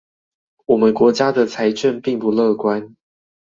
[0.65, 2.95] 我們國家的財政並不樂觀